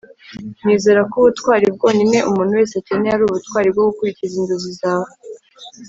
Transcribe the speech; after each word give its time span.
"nizera 0.65 1.01
ko 1.11 1.15
ubutwari 1.21 1.65
bwonyine 1.75 2.17
umuntu 2.29 2.51
wese 2.59 2.73
akeneye 2.81 3.13
ari 3.13 3.23
ubutwari 3.25 3.67
bwo 3.73 3.83
gukurikiza 3.89 4.33
inzozi 4.41 4.71
zawe." 4.81 5.09